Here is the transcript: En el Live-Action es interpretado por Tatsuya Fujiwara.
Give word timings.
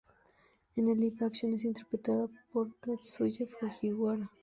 En 0.77 0.89
el 0.89 0.97
Live-Action 0.97 1.53
es 1.53 1.63
interpretado 1.63 2.31
por 2.51 2.73
Tatsuya 2.79 3.45
Fujiwara. 3.45 4.31